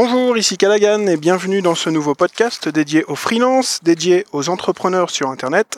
[0.00, 5.10] Bonjour, ici Callaghan et bienvenue dans ce nouveau podcast dédié aux freelances, dédié aux entrepreneurs
[5.10, 5.76] sur Internet,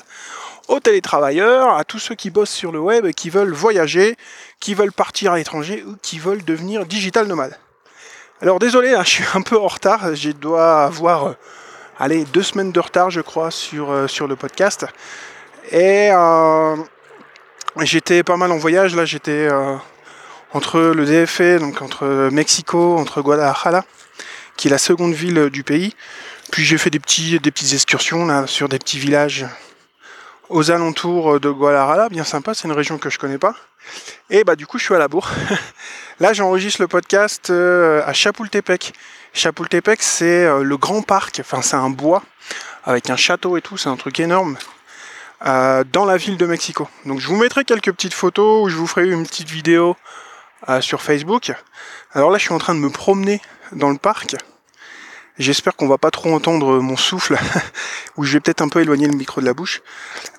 [0.69, 4.17] aux télétravailleurs, à tous ceux qui bossent sur le web et qui veulent voyager,
[4.61, 7.56] qui veulent partir à l'étranger ou qui veulent devenir digital nomade.
[8.43, 11.32] Alors désolé, hein, je suis un peu en retard, je dois avoir euh,
[11.98, 14.84] allez, deux semaines de retard je crois sur, euh, le podcast.
[15.71, 16.77] Et euh,
[17.80, 19.48] j'étais pas mal en voyage, là j'étais
[20.52, 23.84] entre le DFE, donc entre Mexico, entre Guadalajara,
[24.56, 25.95] qui est la seconde ville du pays.
[26.51, 29.47] Puis j'ai fait des, petits, des petites excursions là, sur des petits villages
[30.48, 33.55] aux alentours de Guadalajara, bien sympa, c'est une région que je connais pas.
[34.28, 35.30] Et bah du coup je suis à la bourre.
[36.20, 38.92] Là j'enregistre le podcast euh, à Chapultepec.
[39.33, 42.23] Chapultepec c'est euh, le grand parc, enfin c'est un bois
[42.84, 44.56] avec un château et tout, c'est un truc énorme.
[45.47, 46.89] Euh, dans la ville de Mexico.
[47.06, 49.97] Donc je vous mettrai quelques petites photos ou je vous ferai une petite vidéo
[50.69, 51.52] euh, sur Facebook.
[52.12, 53.41] Alors là, je suis en train de me promener
[53.73, 54.37] dans le parc.
[55.38, 57.39] J'espère qu'on va pas trop entendre mon souffle,
[58.17, 59.80] ou je vais peut-être un peu éloigner le micro de la bouche,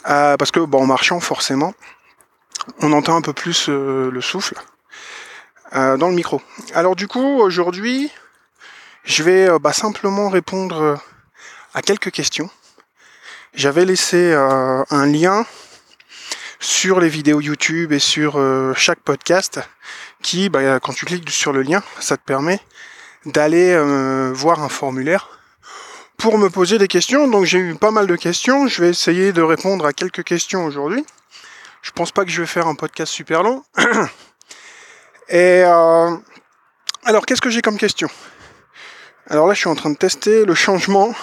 [0.09, 1.73] euh, parce que bon, en marchant, forcément,
[2.79, 4.55] on entend un peu plus euh, le souffle
[5.73, 6.41] dans le micro.
[6.73, 8.11] Alors du coup, aujourd'hui,
[9.05, 10.99] je vais bah, simplement répondre
[11.73, 12.49] à quelques questions.
[13.53, 15.45] J'avais laissé un lien
[16.61, 19.59] sur les vidéos YouTube et sur euh, chaque podcast
[20.21, 22.59] qui, bah, quand tu cliques sur le lien, ça te permet
[23.25, 25.29] d'aller euh, voir un formulaire
[26.17, 27.27] pour me poser des questions.
[27.27, 28.67] Donc j'ai eu pas mal de questions.
[28.67, 31.05] Je vais essayer de répondre à quelques questions aujourd'hui.
[31.81, 33.63] Je pense pas que je vais faire un podcast super long.
[35.29, 36.15] Et euh,
[37.05, 38.09] alors qu'est-ce que j'ai comme question?
[39.27, 41.13] Alors là je suis en train de tester le changement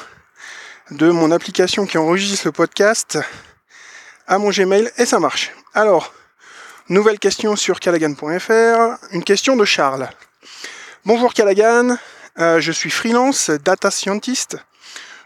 [0.91, 3.19] de mon application qui enregistre le podcast
[4.27, 5.53] à mon Gmail et ça marche.
[5.75, 6.13] Alors,
[6.89, 10.09] nouvelle question sur callaghan.fr, une question de Charles.
[11.05, 11.99] Bonjour Callaghan,
[12.39, 14.57] euh, je suis freelance data scientist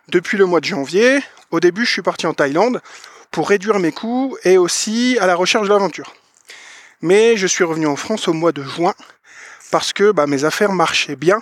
[0.09, 1.21] depuis le mois de janvier.
[1.53, 2.83] Au début, je suis parti en Thaïlande
[3.31, 6.15] pour réduire mes coûts et aussi à la recherche de l'aventure.
[7.01, 8.95] Mais je suis revenu en France au mois de juin
[9.71, 11.41] parce que bah, mes affaires marchaient bien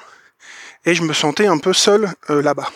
[0.84, 2.70] et je me sentais un peu seul euh, là-bas.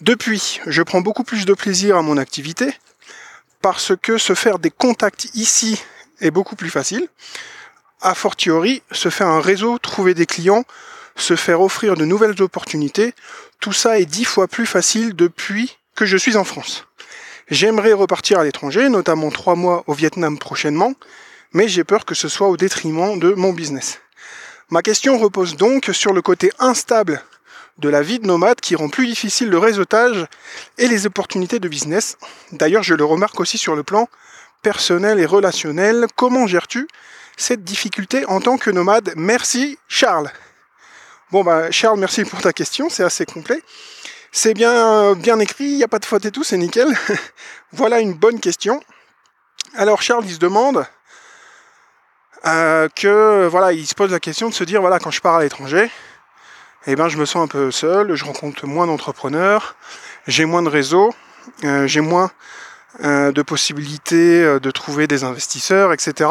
[0.00, 2.72] Depuis, je prends beaucoup plus de plaisir à mon activité
[3.60, 5.82] parce que se faire des contacts ici
[6.20, 7.08] est beaucoup plus facile.
[8.00, 10.64] A fortiori, se faire un réseau, trouver des clients,
[11.16, 13.14] se faire offrir de nouvelles opportunités,
[13.60, 16.86] tout ça est dix fois plus facile depuis que je suis en France.
[17.50, 20.94] J'aimerais repartir à l'étranger, notamment trois mois au Vietnam prochainement,
[21.52, 24.00] mais j'ai peur que ce soit au détriment de mon business.
[24.70, 27.22] Ma question repose donc sur le côté instable
[27.78, 30.26] de la vie de nomade qui rend plus difficile le réseautage
[30.78, 32.18] et les opportunités de business.
[32.52, 34.08] D'ailleurs, je le remarque aussi sur le plan
[34.62, 36.06] personnel et relationnel.
[36.16, 36.88] Comment gères-tu
[37.36, 39.12] cette difficulté en tant que nomade?
[39.16, 40.30] Merci Charles.
[41.30, 43.62] Bon bah Charles, merci pour ta question, c'est assez complet.
[44.32, 46.88] C'est bien écrit, il n'y a pas de faute et tout, c'est nickel.
[47.72, 48.80] voilà une bonne question.
[49.76, 50.86] Alors Charles, il se demande
[52.46, 55.36] euh, que voilà, il se pose la question de se dire voilà, quand je pars
[55.36, 55.90] à l'étranger,
[56.86, 59.76] eh ben, je me sens un peu seul, je rencontre moins d'entrepreneurs,
[60.26, 61.14] j'ai moins de réseaux,
[61.64, 62.30] euh, j'ai moins
[62.98, 66.30] de possibilités euh, de trouver des investisseurs, etc.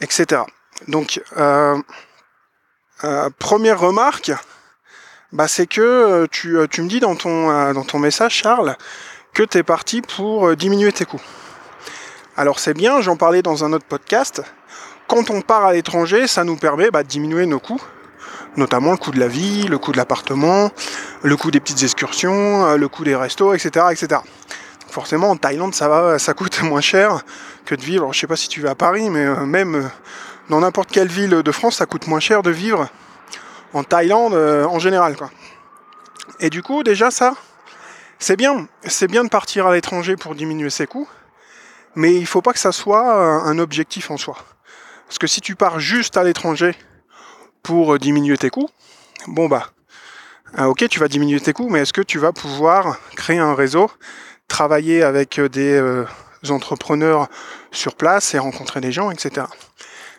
[0.00, 0.42] etc.
[0.88, 1.20] Donc,
[3.38, 4.32] première remarque,
[5.32, 8.76] bah, c'est que tu, me dis dans ton, dans ton message, Charles,
[9.34, 11.22] que tu es parti pour diminuer tes coûts.
[12.36, 14.42] Alors c'est bien, j'en parlais dans un autre podcast.
[15.06, 17.82] Quand on part à l'étranger, ça nous permet bah, de diminuer nos coûts
[18.56, 20.70] notamment le coût de la vie, le coût de l'appartement,
[21.22, 23.86] le coût des petites excursions, euh, le coût des restos, etc.
[23.90, 24.20] etc.
[24.90, 27.22] Forcément, en Thaïlande, ça va, ça coûte moins cher
[27.64, 28.12] que de vivre.
[28.12, 29.88] je sais pas si tu vas à Paris, mais euh, même euh,
[30.48, 32.88] dans n'importe quelle ville de France, ça coûte moins cher de vivre
[33.72, 35.16] en Thaïlande en général.
[35.16, 35.30] Quoi.
[36.40, 37.36] Et du coup, déjà ça,
[38.18, 38.66] c'est bien.
[38.84, 41.08] C'est bien de partir à l'étranger pour diminuer ses coûts,
[41.94, 44.36] mais il faut pas que ça soit un objectif en soi.
[45.06, 46.74] Parce que si tu pars juste à l'étranger
[47.62, 48.68] pour diminuer tes coûts,
[49.28, 49.70] bon bah,
[50.58, 53.54] euh, ok, tu vas diminuer tes coûts, mais est-ce que tu vas pouvoir créer un
[53.54, 53.88] réseau,
[54.50, 56.04] travailler avec des euh,
[56.50, 57.28] entrepreneurs
[57.72, 59.46] sur place et rencontrer des gens, etc.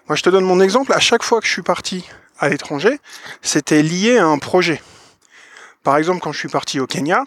[0.08, 0.94] Moi, je te donne mon exemple.
[0.94, 3.00] À chaque fois que je suis parti à l'étranger,
[3.44, 4.82] c'était lié à un projet.
[5.84, 7.24] Par exemple, quand je suis parti au Kenya,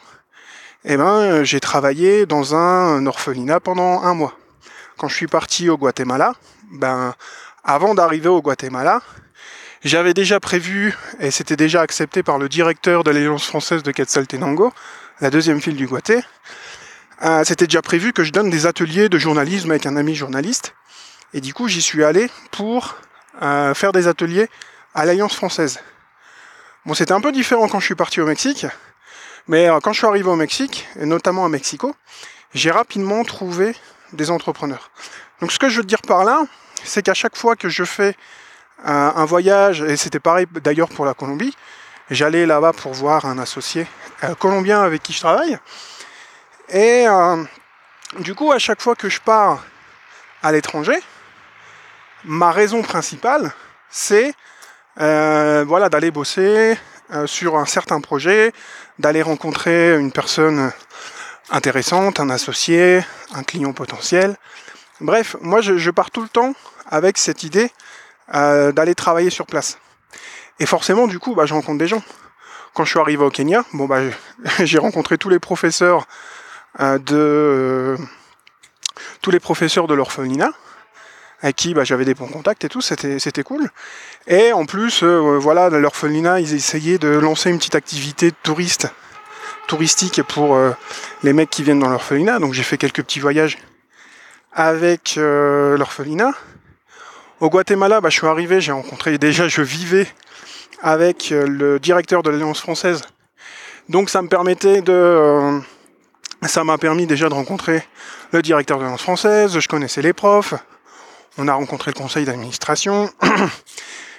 [0.84, 4.36] eh ben, j'ai travaillé dans un orphelinat pendant un mois.
[4.96, 6.34] Quand je suis parti au Guatemala,
[6.72, 7.14] ben,
[7.62, 9.02] avant d'arriver au Guatemala,
[9.84, 14.72] j'avais déjà prévu, et c'était déjà accepté par le directeur de l'Alliance française de Quetzaltenango,
[15.20, 16.22] la deuxième file du Guaté,
[17.22, 20.74] euh, c'était déjà prévu que je donne des ateliers de journalisme avec un ami journaliste.
[21.32, 22.96] Et du coup, j'y suis allé pour
[23.42, 24.48] euh, faire des ateliers
[24.94, 25.80] à l'Alliance française.
[26.86, 28.66] Bon, c'était un peu différent quand je suis parti au Mexique,
[29.48, 31.94] mais quand je suis arrivé au Mexique, et notamment à Mexico,
[32.54, 33.74] j'ai rapidement trouvé
[34.12, 34.90] des entrepreneurs.
[35.40, 36.44] Donc ce que je veux dire par là,
[36.84, 38.16] c'est qu'à chaque fois que je fais
[38.84, 41.56] un, voyage, et c'était pareil d'ailleurs pour la Colombie,
[42.10, 43.86] j'allais là-bas pour voir un associé
[44.38, 45.58] colombien avec qui je travaille.
[46.70, 47.06] Et
[48.20, 49.64] du coup, à chaque fois que je pars
[50.42, 50.98] à l'étranger,
[52.24, 53.52] ma raison principale,
[53.90, 54.34] c'est
[55.00, 56.78] euh, voilà, d'aller bosser
[57.12, 58.52] euh, sur un certain projet,
[58.98, 60.70] d'aller rencontrer une personne
[61.50, 64.36] intéressante, un associé, un client potentiel.
[65.00, 66.54] Bref, moi je, pars tout le temps
[66.88, 67.70] avec cette idée
[68.34, 69.78] euh, d'aller travailler sur place.
[70.60, 72.02] Et forcément, du coup, bah, je rencontre des gens.
[72.72, 74.00] Quand je suis arrivé au Kenya, bon, bah,
[74.60, 76.06] j'ai rencontré tous les professeurs
[76.78, 77.96] de
[79.22, 80.52] tous les professeurs de l'orphelinat
[81.44, 83.68] avec qui bah, j'avais des bons contacts et tout, c'était, cool.
[84.26, 88.90] Et en plus, euh, voilà, l'orphelinat, ils essayaient de lancer une petite activité touriste,
[89.66, 90.70] touristique pour euh,
[91.22, 92.38] les mecs qui viennent dans l'orphelinat.
[92.38, 93.58] Donc j'ai fait quelques petits voyages
[94.54, 96.32] avec euh, l'orphelinat.
[97.40, 100.06] Au Guatemala, bah, je suis arrivé, j'ai rencontré, déjà je vivais
[100.80, 103.02] avec le directeur de l'Alliance française.
[103.90, 105.60] Donc ça me permettait de...
[106.48, 107.82] ça m'a permis déjà de rencontrer
[108.32, 110.54] le directeur de l'Alliance française, je connaissais les profs,
[111.38, 113.10] on a rencontré le conseil d'administration.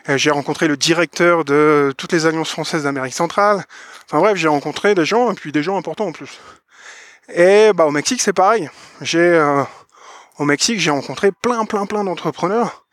[0.08, 3.66] Euh, j'ai rencontré le directeur de toutes les alliances françaises d'Amérique centrale.
[4.06, 6.40] Enfin bref, j'ai rencontré des gens, et puis des gens importants en plus.
[7.34, 8.70] Et bah au Mexique, c'est pareil.
[9.02, 9.64] J'ai euh,
[10.38, 12.86] au Mexique, j'ai rencontré plein, plein, plein d'entrepreneurs.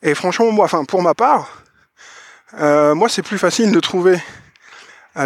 [0.00, 1.50] Et franchement, moi, enfin pour ma part,
[2.58, 4.18] euh, moi c'est plus facile de trouver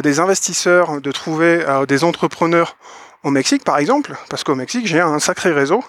[0.03, 2.77] des investisseurs, de trouver des entrepreneurs
[3.25, 5.85] au Mexique, par exemple, parce qu'au Mexique, j'ai un sacré réseau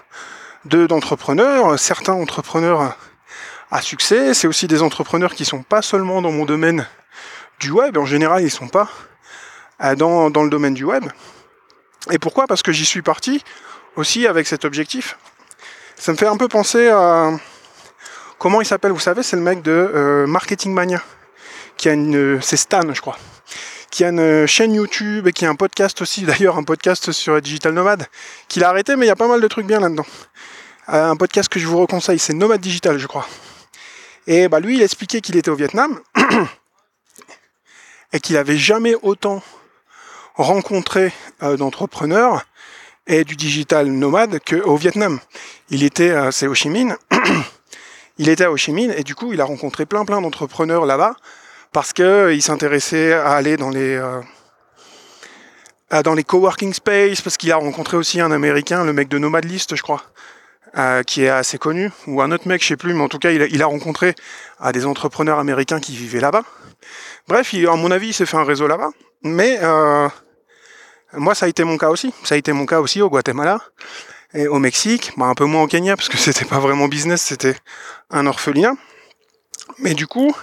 [0.66, 2.96] d'entrepreneurs, certains entrepreneurs
[3.72, 6.88] à succès, c'est aussi des entrepreneurs qui sont pas seulement dans mon domaine
[7.60, 8.90] du web, en général ils sont pas
[9.84, 11.06] euh, dans, dans le domaine du web.
[12.12, 12.48] Et pourquoi?
[12.48, 13.44] Parce que j'y suis parti
[13.96, 15.18] aussi avec cet objectif.
[15.96, 17.32] Ça me fait un peu penser à
[18.38, 21.04] comment il s'appelle, vous savez, c'est le mec de euh, Marketing Mania,
[21.78, 23.18] qui a une, c'est Stan, je crois,
[23.90, 27.42] qui a une chaîne YouTube et qui a un podcast aussi, d'ailleurs un podcast sur
[27.42, 28.06] Digital Nomad,
[28.48, 30.06] qu'il a arrêté, mais il y a pas mal de trucs bien là-dedans.
[30.90, 33.28] Euh, un podcast que je vous reconseille, c'est Nomad Digital, je crois.
[34.28, 36.00] Et bah lui, il expliquait qu'il était au Vietnam
[38.14, 39.42] et qu'il avait jamais autant
[40.36, 41.12] rencontré
[41.44, 42.46] euh, d'entrepreneurs
[43.08, 45.20] et du digital nomade qu'au Vietnam.
[45.70, 46.96] Il était, euh, c'est Ho Chi Minh,
[48.18, 50.86] il était à Ho Chi Minh et du coup, il a rencontré plein plein d'entrepreneurs
[50.86, 51.16] là-bas
[51.72, 54.02] parce qu'il s'intéressait à aller dans les
[56.04, 59.44] dans les coworking space parce qu'il a rencontré aussi un américain, le mec de Nomad
[59.46, 60.04] List, je crois,
[60.78, 63.18] euh, qui est assez connu, ou un autre mec, je sais plus, mais en tout
[63.18, 64.14] cas, il a, rencontré
[64.60, 66.44] à des entrepreneurs américains qui vivaient là-bas.
[67.28, 68.92] Bref, il, à mon avis, il s'est fait un réseau là-bas.
[69.24, 70.08] Mais euh,
[71.14, 72.14] moi, ça a été mon cas aussi.
[72.24, 73.60] Ça a été mon cas aussi au Guatemala
[74.48, 77.56] au Mexique, bah, un peu moins au Kenya parce que c'était pas vraiment business, c'était
[78.12, 78.74] un orphelinat.
[79.80, 80.36] Mais du coup,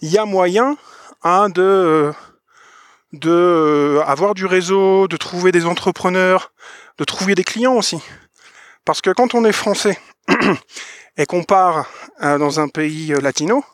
[0.00, 0.76] il y a moyen
[1.22, 2.12] hein, de
[3.14, 6.52] de avoir du réseau, de trouver des entrepreneurs,
[6.98, 8.00] de trouver des clients aussi.
[8.84, 9.98] Parce que quand on est français
[11.16, 11.86] et qu'on part
[12.22, 13.64] euh, dans un pays euh, latino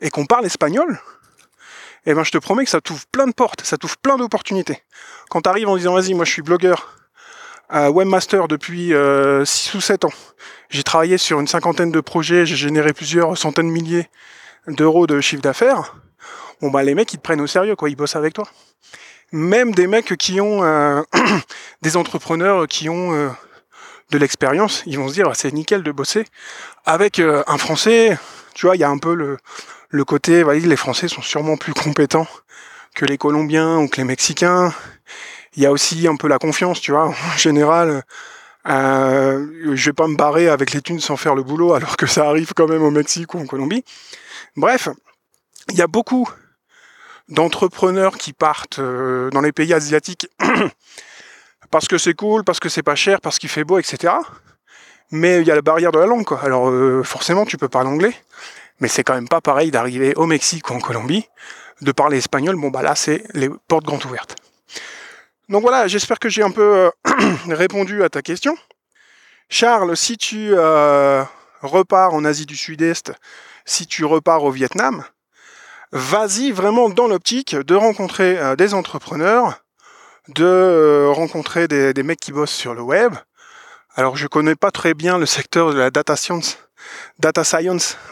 [0.00, 1.00] et qu'on parle espagnol,
[2.06, 4.82] eh ben je te promets que ça t'ouvre plein de portes, ça t'ouvre plein d'opportunités.
[5.30, 6.94] Quand tu arrives en disant vas-y, moi je suis blogueur,
[7.72, 8.92] euh, webmaster depuis
[9.44, 10.12] 6 ou 7 ans,
[10.68, 14.08] j'ai travaillé sur une cinquantaine de projets, j'ai généré plusieurs centaines de milliers
[14.68, 15.96] d'euros de chiffre d'affaires,
[16.60, 18.46] bon bah les mecs ils te prennent au sérieux quoi, ils bossent avec toi.
[19.32, 20.62] Même des mecs qui ont
[21.82, 23.34] des entrepreneurs qui ont
[24.10, 26.24] de l'expérience, ils vont se dire c'est nickel de bosser
[26.84, 28.18] avec euh, un Français.
[28.54, 29.38] Tu vois, il y a un peu le,
[29.88, 32.28] le côté, les Français sont sûrement plus compétents
[32.94, 34.72] que les Colombiens ou que les Mexicains.
[35.56, 37.08] Il y a aussi un peu la confiance, tu vois.
[37.08, 38.04] En général,
[38.66, 42.06] euh, je vais pas me barrer avec les thunes sans faire le boulot, alors que
[42.06, 43.84] ça arrive quand même au Mexique ou en Colombie.
[44.56, 44.88] Bref,
[45.70, 46.28] il y a beaucoup
[47.28, 50.28] d'entrepreneurs qui partent euh, dans les pays asiatiques
[51.70, 54.12] parce que c'est cool, parce que c'est pas cher, parce qu'il fait beau, etc.
[55.10, 56.40] Mais il y a la barrière de la langue, quoi.
[56.42, 58.14] Alors euh, forcément, tu peux parler anglais,
[58.80, 61.26] mais c'est quand même pas pareil d'arriver au Mexique ou en Colombie,
[61.80, 62.56] de parler espagnol.
[62.56, 64.36] Bon bah là, c'est les portes grandes ouvertes.
[65.48, 66.90] Donc voilà, j'espère que j'ai un peu euh,
[67.48, 68.56] répondu à ta question.
[69.48, 71.22] Charles, si tu euh,
[71.60, 73.12] repars en Asie du Sud-Est,
[73.64, 75.04] si tu repars au Vietnam,
[75.92, 79.64] vas-y vraiment dans l'optique de rencontrer des entrepreneurs,
[80.28, 83.14] de euh, rencontrer des, des, mecs qui bossent sur le web.
[83.94, 86.58] Alors je connais pas très bien le secteur de la data science,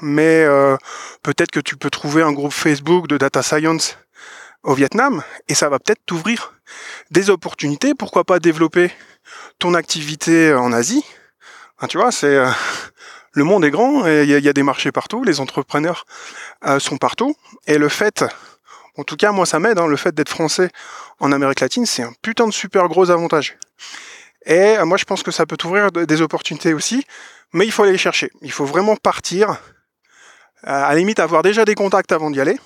[0.00, 0.76] mais euh,
[1.22, 3.98] peut-être que tu peux trouver un groupe Facebook de data science
[4.62, 6.52] au Vietnam et ça va peut-être t'ouvrir
[7.10, 7.94] des opportunités.
[7.94, 8.90] Pourquoi pas développer
[9.58, 11.04] ton activité en Asie
[11.88, 12.48] Tu vois, c'est euh,
[13.32, 16.04] le monde est grand et il y, a des marchés partout, les entrepreneurs
[16.64, 17.34] euh, sont partout
[17.66, 18.24] et le fait,
[18.96, 20.70] en tout cas moi ça m'aide, hein, le fait d'être français
[21.18, 23.56] en Amérique latine, c'est un putain de super gros avantage.
[24.44, 27.04] Et euh, moi je pense que ça peut t'ouvrir des opportunités aussi,
[27.52, 28.30] mais il faut aller les chercher.
[28.42, 29.56] Il faut vraiment partir,
[30.64, 32.58] à la limite avoir déjà des contacts avant d'y aller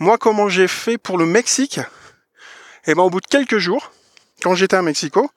[0.00, 1.78] moi, comment j'ai fait pour le Mexique?
[2.86, 3.92] Eh ben, au bout de quelques jours,
[4.42, 5.30] quand j'étais à Mexico,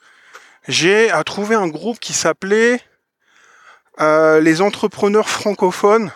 [0.70, 2.80] j'ai trouvé un groupe qui s'appelait
[4.00, 6.12] euh, les entrepreneurs francophones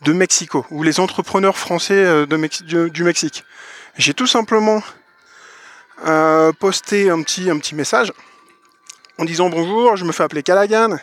[0.00, 3.44] de Mexico ou les entrepreneurs français euh, du, Mexique.
[3.98, 4.82] J'ai tout simplement
[6.06, 8.14] euh, posté un petit, message
[9.18, 10.96] en disant bonjour, je me fais appeler Callaghan,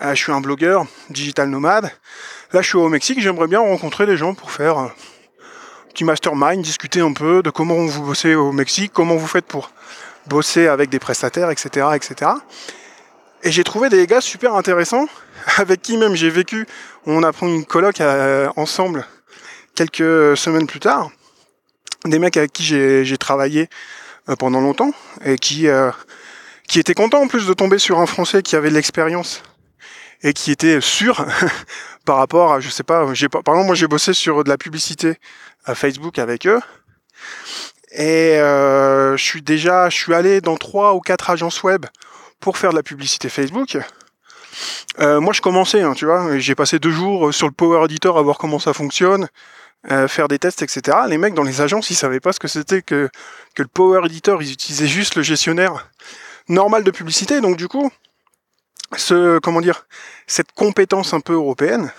[0.00, 1.92] je suis un blogueur digital nomade.
[2.52, 4.90] Là, je suis au Mexique, j'aimerais bien rencontrer les gens pour faire
[5.92, 9.70] petit mastermind, discuter un peu de comment vous bossez au Mexique, comment vous faites pour
[10.26, 11.86] bosser avec des prestataires, etc.
[11.94, 12.30] etc.
[13.42, 15.06] Et j'ai trouvé des gars super intéressants,
[15.58, 16.66] avec qui même j'ai vécu,
[17.04, 19.06] on a pris une colloque euh, ensemble
[19.74, 21.10] quelques semaines plus tard.
[22.04, 23.68] Des mecs avec qui j'ai travaillé
[24.28, 24.92] euh, pendant longtemps,
[25.24, 25.90] et qui, euh,
[26.68, 29.42] qui étaient contents en plus de tomber sur un Français qui avait de l'expérience
[30.22, 31.26] et qui était sûr
[32.04, 34.58] par rapport à, je sais pas, j'ai par exemple moi j'ai bossé sur de la
[34.58, 35.16] publicité
[35.64, 36.60] à Facebook avec eux.
[37.92, 41.84] Et euh, je suis déjà, je suis allé dans trois ou quatre agences web
[42.40, 43.78] pour faire de la publicité Facebook.
[44.98, 48.18] Euh, moi, je commençais, hein, tu vois, j'ai passé deux jours sur le Power Editor
[48.18, 49.28] à voir comment ça fonctionne,
[49.90, 50.98] euh, faire des tests, etc.
[51.08, 53.10] Les mecs dans les agences, ils savaient pas ce que c'était que,
[53.54, 55.90] que le Power Editor, ils utilisaient juste le gestionnaire
[56.48, 57.40] normal de publicité.
[57.40, 57.90] Donc du coup,
[58.96, 59.86] ce, comment dire,
[60.26, 61.92] cette compétence un peu européenne,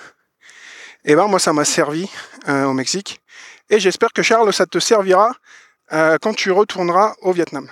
[1.06, 2.10] et eh ben moi ça m'a servi
[2.48, 3.22] au Mexique
[3.70, 5.34] et j'espère que Charles, ça te servira
[5.94, 7.68] euh, quand tu retourneras au Vietnam.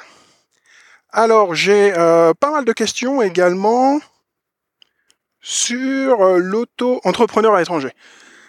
[1.12, 4.00] Alors, j'ai euh, pas mal de questions également
[5.42, 7.92] sur euh, l'auto-entrepreneur à l'étranger.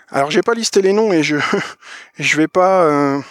[0.09, 1.37] Alors, j'ai pas listé les noms et je
[2.19, 3.23] je vais pas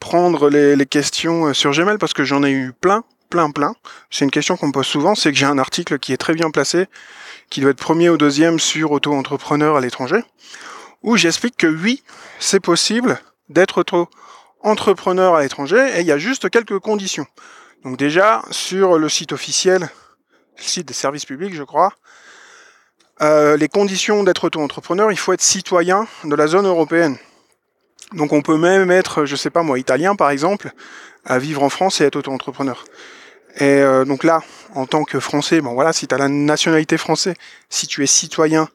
[0.00, 3.74] prendre les, les, questions sur Gmail parce que j'en ai eu plein, plein, plein.
[4.10, 6.34] C'est une question qu'on me pose souvent, c'est que j'ai un article qui est très
[6.34, 6.86] bien placé,
[7.48, 10.22] qui doit être premier ou deuxième sur auto-entrepreneur à l'étranger
[11.02, 12.02] où j'explique que oui,
[12.38, 13.84] c'est possible d'être
[14.60, 17.26] entrepreneur à l'étranger et il y a juste quelques conditions.
[17.84, 19.88] Donc déjà, sur le site officiel,
[20.58, 21.94] le site des services publics, je crois,
[23.20, 27.16] euh, les conditions d'être auto-entrepreneur, il faut être citoyen de la zone européenne.
[28.12, 30.72] Donc on peut même être, je sais pas moi, italien par exemple,
[31.24, 32.84] à vivre en France et être auto-entrepreneur.
[33.56, 34.40] Et euh, donc là,
[34.74, 37.34] en tant que Français, bon voilà, si tu as la nationalité française,
[37.68, 38.68] si tu es citoyen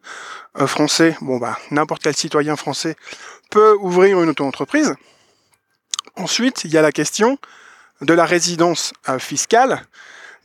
[0.59, 2.95] euh, français, bon bah n'importe quel citoyen français
[3.49, 4.95] peut ouvrir une auto-entreprise.
[6.15, 7.37] Ensuite, il y a la question
[8.01, 9.81] de la résidence euh, fiscale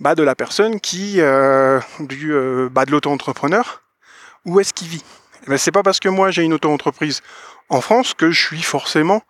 [0.01, 2.33] bah, de la personne qui euh, du
[2.71, 3.83] bah, de l'auto-entrepreneur.
[4.45, 5.05] Où est-ce qu'il vit?
[5.45, 7.21] Eh ben, C'est pas parce que moi j'ai une auto-entreprise
[7.69, 9.23] en France que je suis forcément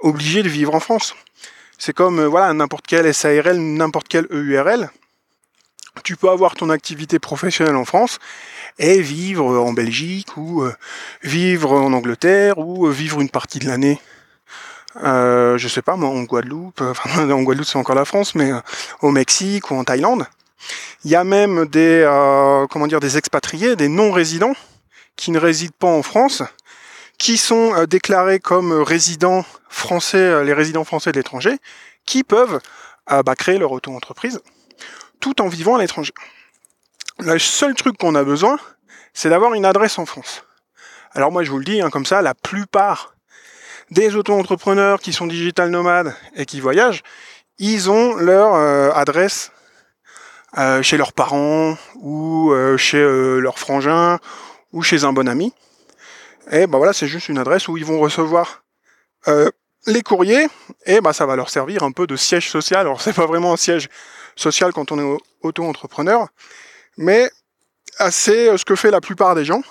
[0.00, 1.14] obligé de vivre en France.
[1.78, 4.90] C'est comme voilà n'importe quel SARL, n'importe quel EURL.
[6.02, 8.18] Tu peux avoir ton activité professionnelle en France
[8.78, 10.74] et vivre en Belgique ou euh,
[11.22, 14.00] vivre en Angleterre ou euh, vivre une partie de l'année
[15.04, 18.50] euh, je sais pas moi en Guadeloupe, enfin en Guadeloupe c'est encore la France, mais
[19.00, 20.26] au Mexique ou en Thaïlande.
[21.04, 22.04] Il y a même des
[22.70, 24.54] comment dire des expatriés, des non-résidents
[25.14, 26.42] qui ne résident pas en France,
[27.18, 31.58] qui sont déclarés comme résidents français, les résidents français de l'étranger,
[32.06, 32.60] qui peuvent
[33.08, 34.40] bah, créer leur auto-entreprise
[35.20, 36.12] tout en vivant à l'étranger.
[37.18, 38.58] Le seul truc qu'on a besoin,
[39.12, 40.44] c'est d'avoir une adresse en France.
[41.12, 43.14] Alors moi je vous le dis, hein, comme ça, la plupart
[43.90, 47.02] des auto-entrepreneurs qui sont digital nomades et qui voyagent,
[47.58, 49.50] ils ont leur euh, adresse
[50.56, 54.18] euh, chez leurs parents ou euh, chez leurs frangins
[54.72, 55.52] ou chez un bon ami.
[56.50, 58.64] Et ben voilà, c'est juste une adresse où ils vont recevoir
[59.86, 60.46] les courriers
[60.86, 62.80] et bah ça va leur servir un peu de siège social.
[62.80, 63.88] Alors c'est pas vraiment un siège
[64.36, 66.28] social quand on est auto-entrepreneur,
[66.96, 67.30] mais
[68.10, 69.62] c'est ce que fait la plupart des gens.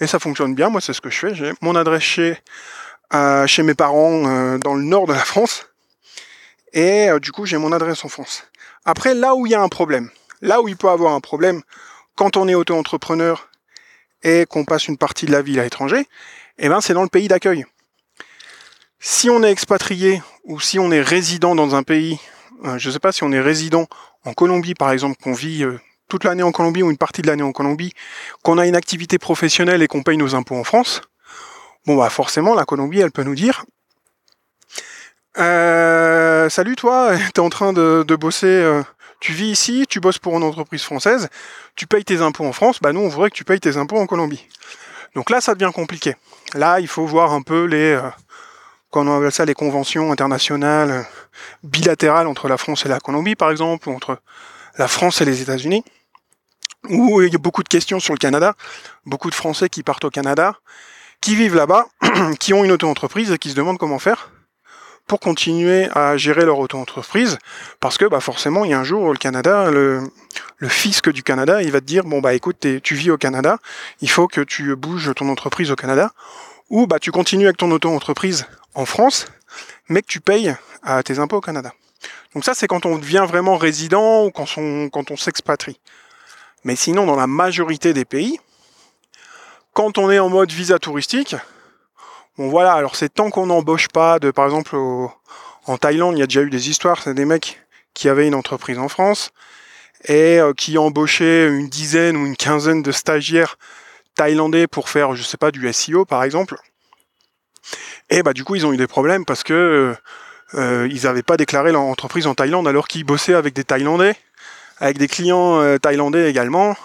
[0.00, 1.34] Et ça fonctionne bien, moi c'est ce que je fais.
[1.34, 2.38] J'ai mon adresse chez,
[3.14, 5.66] euh, chez mes parents euh, dans le nord de la France.
[6.72, 8.44] Et euh, du coup j'ai mon adresse en France.
[8.84, 11.62] Après, là où il y a un problème, là où il peut avoir un problème
[12.16, 13.48] quand on est auto-entrepreneur
[14.24, 16.06] et qu'on passe une partie de la vie à l'étranger,
[16.58, 17.64] eh ben c'est dans le pays d'accueil.
[18.98, 22.18] Si on est expatrié ou si on est résident dans un pays,
[22.76, 23.86] je ne sais pas si on est résident
[24.24, 25.64] en Colombie par exemple, qu'on vit
[26.08, 27.92] toute l'année en Colombie ou une partie de l'année en Colombie,
[28.42, 31.02] qu'on a une activité professionnelle et qu'on paye nos impôts en France,
[31.86, 33.64] bon bah forcément la Colombie elle peut nous dire
[35.36, 38.82] Euh, salut toi, tu es en train de, bosser, euh,
[39.24, 41.30] tu vis ici, tu bosses pour une entreprise française,
[41.76, 43.96] tu payes tes impôts en France, bah nous on voudrait que tu payes tes impôts
[43.96, 44.46] en Colombie.
[45.14, 46.14] Donc là ça devient compliqué.
[46.52, 48.02] Là il faut voir un peu les, euh,
[48.92, 51.02] on appelle ça, les conventions internationales euh,
[51.62, 54.18] bilatérales entre la France et la Colombie par exemple, ou entre
[54.76, 55.84] la France et les États-Unis,
[56.90, 58.52] où il y a beaucoup de questions sur le Canada,
[59.06, 60.58] beaucoup de Français qui partent au Canada,
[61.22, 61.86] qui vivent là-bas,
[62.40, 64.33] qui ont une auto-entreprise et qui se demandent comment faire
[65.06, 67.38] pour continuer à gérer leur auto-entreprise,
[67.80, 70.10] parce que bah, forcément, il y a un jour, le Canada, le,
[70.68, 73.58] fisc du Canada, il va te dire, bon bah écoute, tu vis au Canada,
[74.00, 76.12] il faut que tu bouges ton entreprise au Canada,
[76.70, 79.26] ou bah tu continues avec ton auto-entreprise en France,
[79.88, 81.72] mais que tu payes à tes impôts au Canada.
[82.34, 85.78] Donc ça, c'est quand on devient vraiment résident ou quand on, quand on s'expatrie.
[86.64, 88.40] Mais sinon, dans la majorité des pays,
[89.74, 91.36] quand on est en mode visa touristique,
[92.36, 94.76] Bon voilà, alors c'est tant qu'on n'embauche pas de, par exemple,
[95.66, 97.60] en Thaïlande, il y a déjà eu des histoires, c'est des mecs
[97.94, 99.30] qui avaient une entreprise en France
[100.06, 103.56] et euh, qui embauchaient une dizaine ou une quinzaine de stagiaires
[104.16, 106.56] thaïlandais pour faire, je sais pas, du SEO par exemple.
[108.10, 109.94] Et bah du coup, ils ont eu des problèmes parce que
[110.54, 114.16] euh, ils n'avaient pas déclaré leur entreprise en Thaïlande alors qu'ils bossaient avec des Thaïlandais,
[114.78, 116.76] avec des clients euh, thaïlandais également.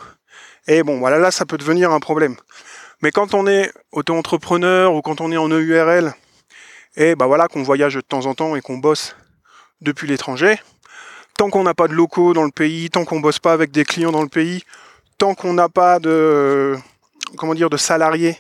[0.68, 2.36] Et bon, voilà, là, ça peut devenir un problème.
[3.01, 6.13] Mais quand on est auto-entrepreneur ou quand on est en EURL,
[6.98, 9.15] et bah voilà qu'on voyage de temps en temps et qu'on bosse
[9.82, 10.60] depuis l'étranger,
[11.38, 13.86] tant qu'on n'a pas de locaux dans le pays, tant qu'on bosse pas avec des
[13.86, 14.63] clients dans le pays,
[15.18, 16.75] tant qu'on n'a pas de
[17.38, 18.38] comment dire de salariés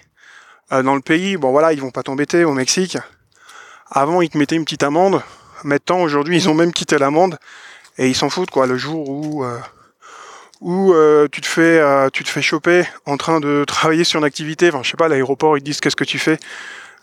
[0.73, 2.97] euh, dans le pays, bon voilà, ils vont pas t'embêter au Mexique.
[3.89, 5.23] Avant, ils te mettaient une petite amende.
[5.63, 7.39] Maintenant, aujourd'hui, ils ont même quitté l'amende
[7.97, 8.67] et ils s'en foutent quoi.
[8.67, 9.57] Le jour où euh,
[10.61, 14.19] où euh, tu te fais euh, tu te fais choper en train de travailler sur
[14.19, 16.37] une activité, enfin je sais pas, l'aéroport ils disent qu'est-ce que tu fais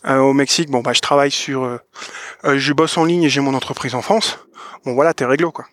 [0.07, 1.79] euh, au Mexique, bon bah je travaille sur
[2.45, 4.39] je bosse en ligne et j'ai mon entreprise en France.
[4.85, 5.67] Bon voilà, t'es réglo quoi.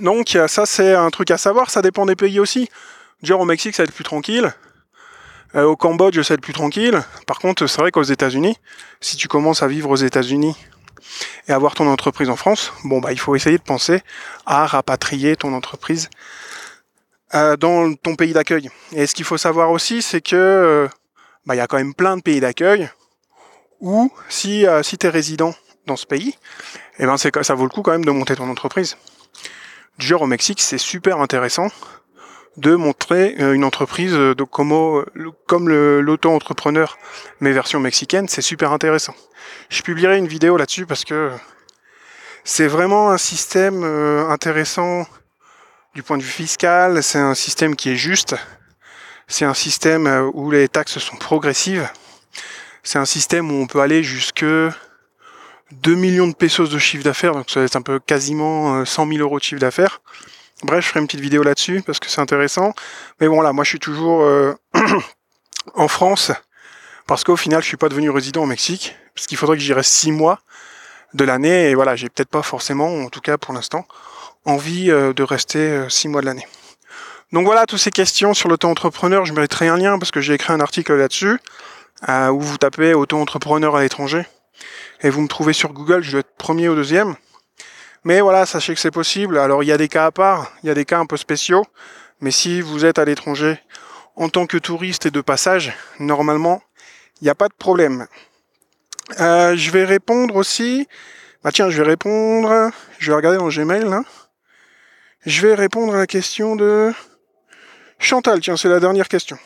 [0.00, 2.68] Donc ça c'est un truc à savoir, ça dépend des pays aussi.
[3.22, 4.52] Genre au Mexique ça va être plus tranquille.
[5.54, 7.02] au Cambodge ça va être plus tranquille.
[7.26, 8.56] Par contre c'est vrai qu'aux États-Unis,
[9.00, 10.56] si tu commences à vivre aux États-Unis
[11.46, 14.02] et avoir ton entreprise en France, bon bah il faut essayer de penser
[14.46, 16.08] à rapatrier ton entreprise
[17.34, 18.70] euh, dans ton pays d'accueil.
[18.92, 20.88] Et ce qu'il faut savoir aussi, c'est que euh,
[21.46, 22.88] bah, il y a quand même plein de pays d'accueil
[23.80, 25.52] où si, euh, si tu es résident
[25.86, 26.36] dans ce pays,
[27.00, 28.96] eh ben ça vaut le coup quand même de monter ton entreprise.
[29.98, 31.68] Du genre au Mexique, c'est super intéressant
[32.56, 36.96] de montrer une entreprise de comme l'auto-entrepreneur,
[37.40, 39.14] mais version mexicaine, c'est super intéressant.
[39.70, 41.32] Je publierai une vidéo là-dessus parce que
[42.44, 45.04] c'est vraiment un système intéressant
[45.94, 48.34] du point de vue fiscal, c'est un système qui est juste.
[49.28, 51.88] C'est un système euh, où les taxes sont progressives.
[52.82, 54.74] C'est un système où on peut aller jusque 2
[55.94, 59.12] millions de pesos de chiffre d'affaires, donc ça va être un peu quasiment 100 euh,
[59.12, 60.02] 000 euros de chiffre d'affaires.
[60.62, 62.74] Bref, je ferai une petite vidéo là-dessus parce que c'est intéressant.
[63.20, 64.54] Mais bon, là, moi, je suis toujours euh,
[65.74, 66.32] en France
[67.06, 69.72] parce qu'au final, je suis pas devenu résident au Mexique parce qu'il faudrait que j'y
[69.72, 70.40] reste 6 mois
[71.14, 73.86] de l'année et voilà, j'ai peut-être pas forcément, en tout cas pour l'instant,
[74.44, 76.46] envie euh, de rester euh, six mois de l'année.
[77.32, 80.52] Donc voilà, toutes ces questions sur l'auto-entrepreneur, je mettrai un lien parce que j'ai écrit
[80.52, 81.38] un article là-dessus,
[82.08, 84.26] euh, où vous tapez auto-entrepreneur à l'étranger,
[85.00, 87.16] et vous me trouvez sur Google, je dois être premier ou deuxième.
[88.04, 89.38] Mais voilà, sachez que c'est possible.
[89.38, 91.16] Alors il y a des cas à part, il y a des cas un peu
[91.16, 91.64] spéciaux,
[92.20, 93.58] mais si vous êtes à l'étranger
[94.14, 96.62] en tant que touriste et de passage, normalement,
[97.20, 98.06] il n'y a pas de problème.
[99.18, 100.86] je vais répondre aussi.
[101.42, 102.70] Bah tiens, je vais répondre.
[102.98, 104.02] Je vais regarder dans Gmail là.
[105.26, 106.92] Je vais répondre à la question de
[107.98, 108.40] Chantal.
[108.40, 109.38] Tiens, c'est la dernière question.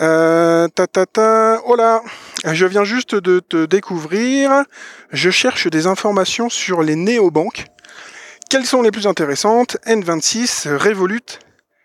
[0.00, 1.60] Euh, ta, ta, ta.
[1.66, 2.02] Oh là,
[2.44, 4.64] je viens juste de te découvrir.
[5.12, 7.66] Je cherche des informations sur les néobanques.
[8.50, 9.76] Quelles sont les plus intéressantes?
[9.86, 11.38] N26, Revolut,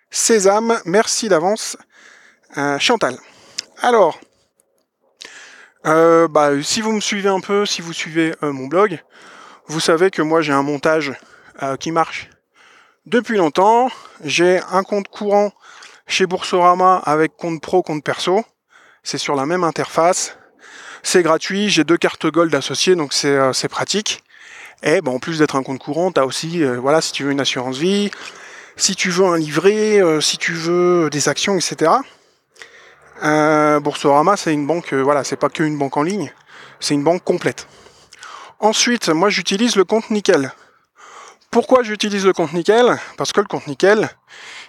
[0.10, 0.80] Sésame.
[0.86, 1.78] Merci d'avance,
[2.58, 3.17] euh, Chantal.
[3.84, 4.20] Alors,
[5.86, 9.00] euh, bah, si vous me suivez un peu, si vous suivez euh, mon blog,
[9.67, 11.13] vous savez que moi j'ai un montage
[11.80, 12.30] qui marche
[13.08, 13.89] depuis longtemps.
[14.24, 15.52] J'ai un compte courant
[16.06, 18.43] chez Boursorama avec compte pro, compte perso.
[19.04, 20.38] C'est sur la même interface.
[21.04, 21.70] C'est gratuit.
[21.70, 24.24] J'ai deux cartes Gold associées, donc c'est euh, pratique.
[24.84, 27.24] Et bon, en plus d'être un compte courant, tu as aussi, euh, voilà, si tu
[27.24, 28.12] veux une assurance vie,
[28.76, 31.91] si tu veux un livret, euh, si tu veux des actions, etc.
[33.82, 36.32] Boursorama, c'est une banque, voilà, c'est pas qu'une banque en ligne,
[36.80, 37.67] c'est une banque complète.
[38.60, 40.52] Ensuite, moi j'utilise le compte Nickel.
[41.58, 43.00] Pourquoi j'utilise le compte nickel?
[43.17, 44.12] Parce que le compte nickel,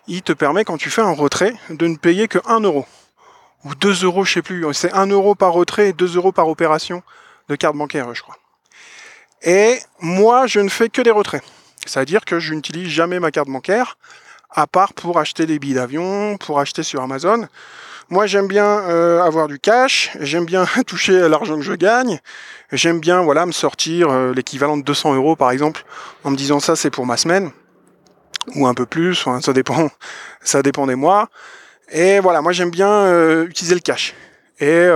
[0.07, 2.87] il te permet quand tu fais un retrait de ne payer que 1 euro.
[3.64, 4.64] Ou 2 euros, je sais plus.
[4.72, 7.03] C'est 1 euro par retrait et 2 euros par opération
[7.51, 8.38] de carte bancaire, je crois.
[9.42, 11.42] Et moi, je ne fais que des retraits.
[11.85, 13.98] C'est-à-dire que je n'utilise jamais ma carte bancaire,
[14.48, 17.48] à part pour acheter des billets d'avion, pour acheter sur Amazon.
[18.11, 22.21] Moi, j'aime bien euh, avoir du cash, j'aime bien toucher l'argent que je gagne,
[22.73, 25.85] j'aime bien voilà me sortir euh, l'équivalent de 200 euros par exemple,
[26.25, 27.51] en me disant ça c'est pour ma semaine
[28.55, 29.90] ou un peu plus, ça dépend,
[30.40, 31.29] ça dépend des mois.
[31.90, 34.14] Et voilà, moi j'aime bien euh, utiliser le cash.
[34.59, 34.88] Et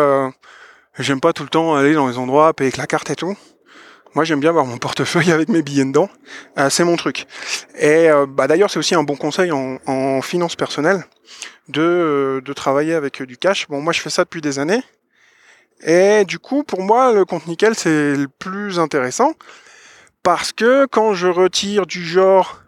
[0.99, 3.37] j'aime pas tout le temps aller dans les endroits payer avec la carte et tout.
[4.15, 6.09] Moi, j'aime bien avoir mon portefeuille avec mes billets dedans.
[6.59, 7.27] Euh, c'est mon truc.
[7.79, 11.05] Et euh, bah, d'ailleurs, c'est aussi un bon conseil en, en finance personnelle
[11.69, 13.69] de, euh, de, travailler avec du cash.
[13.69, 14.83] Bon, moi, je fais ça depuis des années.
[15.85, 19.33] Et du coup, pour moi, le compte nickel, c'est le plus intéressant.
[20.23, 22.63] Parce que quand je retire du genre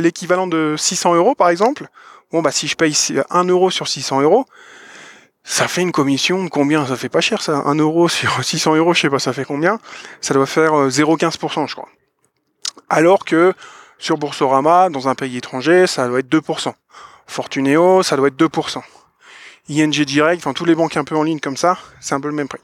[0.00, 1.88] l'équivalent de 600 euros, par exemple,
[2.30, 2.96] bon, bah, si je paye
[3.30, 4.46] 1 euro sur 600 euros,
[5.44, 6.86] ça fait une commission de combien?
[6.86, 9.44] Ça fait pas cher ça 1 euro sur 600 euros, je sais pas, ça fait
[9.44, 9.78] combien?
[10.20, 11.88] Ça doit faire 0,15% euh, je crois.
[12.88, 13.52] Alors que
[13.98, 16.72] sur Boursorama, dans un pays étranger, ça doit être 2%.
[17.26, 18.82] Fortuneo, ça doit être 2%.
[19.68, 22.28] ING Direct, enfin tous les banques un peu en ligne comme ça, c'est un peu
[22.28, 22.60] le même prix.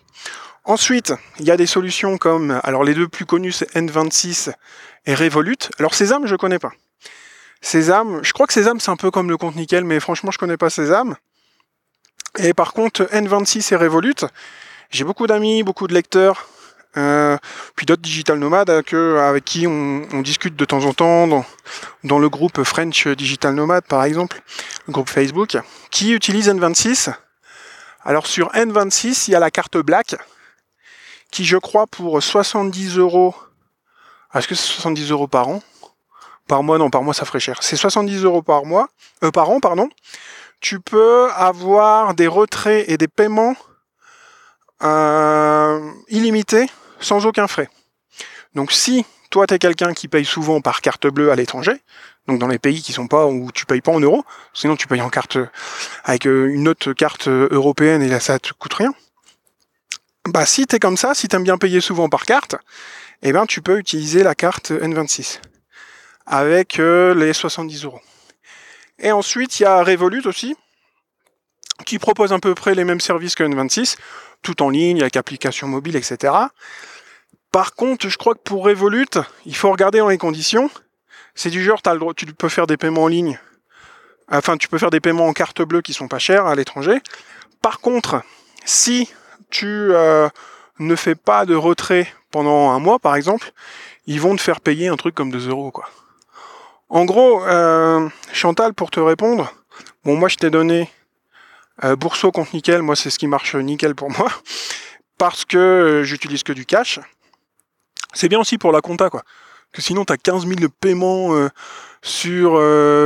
[0.64, 4.52] Ensuite, il y a des solutions comme, alors les deux plus connus c'est N26
[5.06, 5.56] et Revolut.
[5.78, 6.72] Alors Sésame, je connais pas.
[7.60, 10.38] Sésame, je crois que Sésame c'est un peu comme le compte nickel, mais franchement je
[10.38, 11.16] connais pas Sésame.
[12.38, 14.26] Et par contre, N26 et Revolut,
[14.90, 16.48] j'ai beaucoup d'amis, beaucoup de lecteurs,
[16.94, 21.44] puis d'autres digital nomades que, avec qui on, discute de temps en temps
[22.04, 24.42] dans, le groupe French Digital Nomade par exemple,
[24.86, 25.56] le groupe Facebook,
[25.90, 27.12] qui utilise N26.
[28.04, 30.16] Alors sur N26, il y a la carte Black,
[31.30, 33.34] qui je crois pour 70 euros,
[34.34, 35.62] est-ce que c'est 70 euros par an?
[36.46, 37.58] Par mois, non, par mois ça ferait cher.
[37.60, 38.88] C'est 70 euros par mois,
[39.22, 39.88] euh, par an, pardon
[40.60, 43.54] tu peux avoir des retraits et des paiements
[44.82, 46.68] euh, illimités
[47.00, 47.68] sans aucun frais.
[48.54, 51.80] Donc si toi tu es quelqu'un qui paye souvent par carte bleue à l'étranger,
[52.26, 54.86] donc dans les pays qui sont pas où tu payes pas en euros, sinon tu
[54.86, 55.38] payes en carte
[56.04, 58.94] avec euh, une autre carte européenne et là ça te coûte rien.
[60.26, 62.56] Bah si tu es comme ça, si tu aimes bien payer souvent par carte,
[63.22, 65.40] eh ben tu peux utiliser la carte N26
[66.28, 68.00] avec euh, les 70 euros.
[68.98, 70.56] Et ensuite, il y a Revolut aussi,
[71.86, 73.96] qui propose à peu près les mêmes services que N26,
[74.42, 76.32] tout en ligne, avec application mobile, etc.
[77.52, 79.08] Par contre, je crois que pour Revolut,
[79.46, 80.70] il faut regarder dans les conditions.
[81.34, 83.38] C'est du genre, as le droit, tu peux faire des paiements en ligne.
[84.30, 87.00] Enfin, tu peux faire des paiements en carte bleue qui sont pas chers à l'étranger.
[87.62, 88.22] Par contre,
[88.64, 89.10] si
[89.50, 90.28] tu euh,
[90.78, 93.52] ne fais pas de retrait pendant un mois, par exemple,
[94.06, 95.88] ils vont te faire payer un truc comme 2 euros, quoi.
[96.90, 99.52] En gros, euh, Chantal, pour te répondre,
[100.04, 100.90] bon, moi je t'ai donné
[101.84, 104.30] euh, Bourseau contre nickel, moi c'est ce qui marche nickel pour moi,
[105.18, 107.00] parce que euh, j'utilise que du cash.
[108.14, 109.22] C'est bien aussi pour la compta, quoi.
[109.72, 111.50] Que sinon, tu as 15 000 paiements euh,
[112.02, 112.52] sur.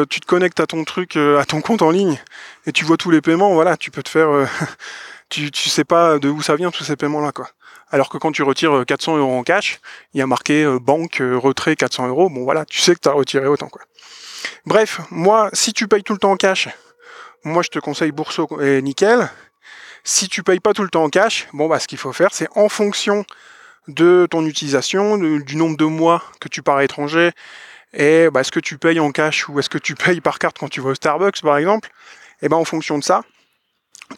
[0.09, 2.21] tu te connectes à ton truc, à ton compte en ligne,
[2.67, 4.29] et tu vois tous les paiements, voilà, tu peux te faire.
[5.29, 7.49] tu, tu sais pas de où ça vient tous ces paiements-là, quoi.
[7.93, 9.79] Alors que quand tu retires 400 euh, euros en cash,
[10.15, 12.31] il y a marqué euh, banque euh, retrait 400 euros.
[12.31, 13.83] Bon voilà, tu sais que tu as retiré autant quoi.
[14.65, 16.69] Bref, moi, si tu payes tout le temps en cash,
[17.45, 19.31] moi je te conseille Bourseau et Nickel.
[20.05, 22.31] Si tu payes pas tout le temps en cash, bon bah ce qu'il faut faire,
[22.33, 23.25] c'est en fonction
[23.89, 27.31] de ton utilisation, du nombre de mois que tu pars à l'étranger,
[27.95, 30.59] et bah, est-ce que tu payes en cash ou est-ce que tu payes par carte
[30.59, 31.91] quand tu vas au Starbucks par exemple,
[32.43, 33.23] et ben en fonction de ça,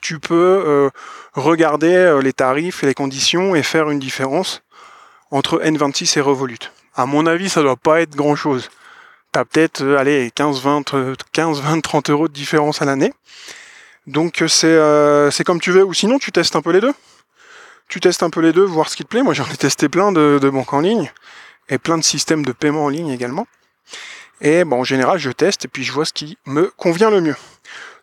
[0.00, 0.90] tu peux euh,
[1.34, 4.62] regarder euh, les tarifs et les conditions et faire une différence
[5.30, 6.58] entre N26 et Revolut.
[6.94, 8.70] À mon avis, ça doit pas être grand chose.
[9.34, 10.84] Tu as peut-être euh, allez, 15, 20,
[11.32, 13.12] 15, 20, 30 euros de différence à l'année.
[14.06, 16.94] Donc c'est comme tu veux, ou sinon tu testes un peu les deux.
[17.88, 19.22] Tu testes un peu les deux, voir ce qui te plaît.
[19.22, 21.10] Moi j'en ai testé plein de, de banques en ligne
[21.68, 23.46] et plein de systèmes de paiement en ligne également.
[24.40, 27.20] Et bon, en général, je teste et puis je vois ce qui me convient le
[27.20, 27.36] mieux.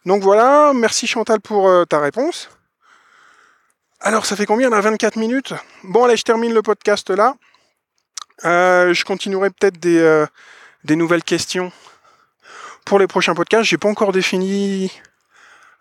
[0.06, 2.50] Donc voilà, merci Chantal pour euh, ta réponse.
[4.00, 5.54] Alors ça fait combien a 24 minutes?
[5.84, 7.36] Bon allez, je termine le podcast là.
[8.44, 10.26] Euh, je continuerai peut-être des, euh,
[10.84, 11.72] des, nouvelles questions
[12.86, 13.66] pour les prochains podcasts.
[13.66, 14.92] J'ai pas encore défini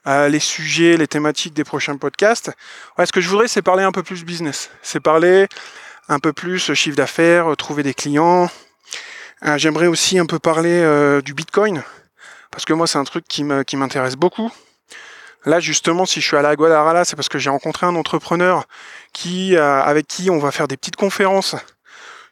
[0.06, 2.50] les sujets, les thématiques des prochains podcasts.
[2.98, 4.70] ce que je voudrais, c'est parler un peu plus business.
[4.82, 5.46] C'est parler
[6.08, 8.50] un peu plus chiffre d'affaires, trouver des clients.
[9.56, 11.82] J'aimerais aussi un peu parler du Bitcoin
[12.50, 14.50] parce que moi c'est un truc qui m'intéresse beaucoup.
[15.46, 18.66] Là justement, si je suis à la Guadalajara, c'est parce que j'ai rencontré un entrepreneur
[19.12, 21.56] qui, euh, avec qui on va faire des petites conférences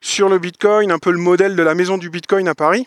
[0.00, 2.86] sur le Bitcoin, un peu le modèle de la maison du Bitcoin à Paris,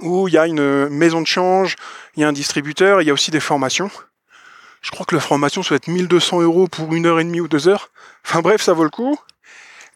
[0.00, 1.76] où il y a une maison de change,
[2.16, 3.90] il y a un distributeur, il y a aussi des formations.
[4.82, 7.40] Je crois que la formation ça va être 1200 euros pour une heure et demie
[7.40, 7.90] ou deux heures.
[8.24, 9.18] Enfin bref, ça vaut le coup.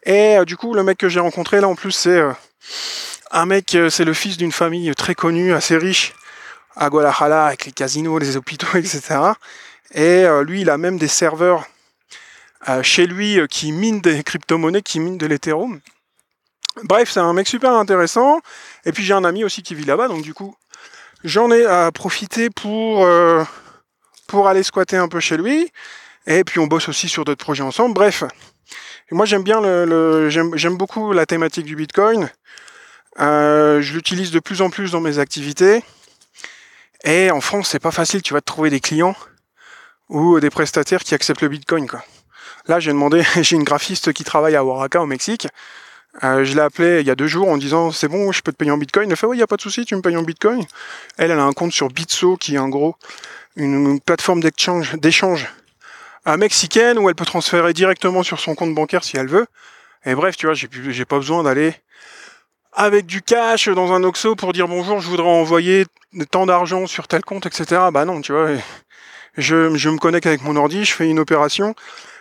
[0.04, 2.22] Et du coup, le mec que j'ai rencontré là, en plus, c'est
[3.30, 6.14] un mec, c'est le fils d'une famille très connue, assez riche,
[6.76, 9.18] à Guadalajara, avec les casinos, les hôpitaux, etc.
[9.94, 11.66] Et lui, il a même des serveurs
[12.82, 15.80] chez lui qui minent des crypto-monnaies, qui minent de l'Ethereum.
[16.84, 18.40] Bref, c'est un mec super intéressant.
[18.84, 20.54] Et puis j'ai un ami aussi qui vit là-bas, donc du coup,
[21.24, 23.44] j'en ai à profiter pour, euh,
[24.26, 25.70] pour aller squatter un peu chez lui.
[26.26, 27.94] Et puis on bosse aussi sur d'autres projets ensemble.
[27.94, 28.24] Bref,
[29.10, 32.30] moi j'aime bien le, j'aime beaucoup la thématique du Bitcoin.
[33.20, 35.82] Euh, je l'utilise de plus en plus dans mes activités.
[37.04, 39.16] Et en France, c'est pas facile, tu vas te trouver des clients
[40.08, 41.86] ou des prestataires qui acceptent le Bitcoin.
[42.66, 45.48] Là, j'ai demandé, j'ai une graphiste qui travaille à Oaxaca au Mexique.
[46.24, 48.52] Euh, je l'ai appelé il y a deux jours en disant c'est bon, je peux
[48.52, 49.10] te payer en bitcoin.
[49.10, 50.64] Elle fait oui, il n'y a pas de souci, tu me payes en bitcoin.
[51.16, 52.96] Elle, elle a un compte sur Bitso qui est en gros
[53.56, 55.48] une, plateforme d'échange, d'échange
[56.36, 59.46] mexicaine où elle peut transférer directement sur son compte bancaire si elle veut.
[60.04, 61.74] Et bref, tu vois, j'ai, pas besoin d'aller
[62.72, 65.86] avec du cash dans un Oxo pour dire bonjour, je voudrais envoyer
[66.30, 67.82] tant d'argent sur tel compte, etc.
[67.92, 68.50] Bah non, tu vois,
[69.36, 71.74] je, je me connecte avec mon ordi, je fais une opération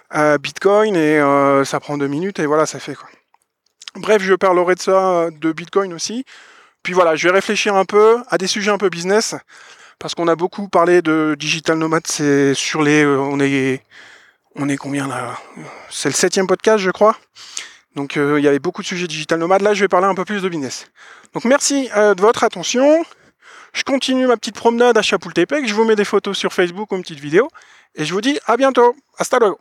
[0.09, 3.09] à Bitcoin et euh, ça prend deux minutes et voilà, ça fait quoi.
[3.99, 6.25] Bref, je parlerai de ça, de Bitcoin aussi.
[6.83, 9.35] Puis voilà, je vais réfléchir un peu à des sujets un peu business,
[9.99, 12.07] parce qu'on a beaucoup parlé de digital nomade.
[12.07, 13.83] C'est sur les, euh, on est,
[14.55, 15.37] on combien là
[15.89, 17.17] C'est le septième podcast, je crois.
[17.95, 19.61] Donc euh, il y avait beaucoup de sujets digital nomade.
[19.61, 20.87] Là, je vais parler un peu plus de business.
[21.33, 23.03] Donc merci euh, de votre attention.
[23.73, 25.67] Je continue ma petite promenade à Chapultepec.
[25.67, 27.49] Je vous mets des photos sur Facebook ou une petite vidéo.
[27.95, 28.95] Et je vous dis à bientôt.
[29.17, 29.57] Hasta luego.